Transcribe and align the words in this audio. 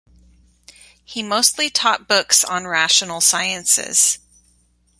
He 1.05 1.21
mostly 1.21 1.69
taught 1.69 2.07
books 2.07 2.43
on 2.43 2.65
rational 2.65 3.21
sciences. 3.21 4.17